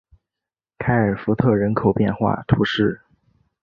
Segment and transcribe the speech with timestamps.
[0.79, 3.01] 凯尔福特人口变化图示